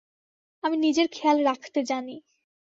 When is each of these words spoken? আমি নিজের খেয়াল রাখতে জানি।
আমি 0.63 0.77
নিজের 0.77 1.07
খেয়াল 1.11 1.37
রাখতে 1.45 1.79
জানি। 1.83 2.15